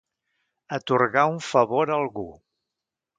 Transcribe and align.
Atorgar 0.77 1.25
un 1.33 1.37
favor 1.51 1.91
a 1.93 1.99
algú. 2.01 2.25